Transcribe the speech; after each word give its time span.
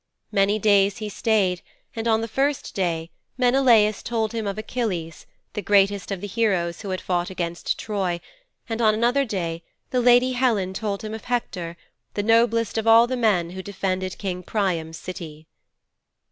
Many 0.31 0.57
days 0.57 0.97
he 0.97 1.09
stayed, 1.09 1.61
and 1.95 2.07
on 2.07 2.21
the 2.21 2.27
first 2.27 2.73
day 2.73 3.11
Menelaus 3.37 4.01
told 4.01 4.31
him 4.31 4.47
of 4.47 4.57
Achilles, 4.57 5.27
the 5.53 5.61
greatest 5.61 6.09
of 6.09 6.21
the 6.21 6.25
heroes 6.27 6.81
who 6.81 6.89
had 6.89 6.99
fought 6.99 7.29
against 7.29 7.77
Troy, 7.77 8.19
and 8.67 8.81
on 8.81 8.95
another 8.95 9.25
day 9.25 9.61
the 9.91 10.01
lady 10.01 10.31
Helen 10.31 10.73
told 10.73 11.03
him 11.03 11.13
of 11.13 11.25
Hector, 11.25 11.77
the 12.15 12.23
noblest 12.23 12.79
of 12.79 12.87
all 12.87 13.05
the 13.05 13.15
men 13.15 13.51
who 13.51 13.61
defended 13.61 14.17
King 14.17 14.41
Priam's 14.41 14.97
City. 14.97 15.45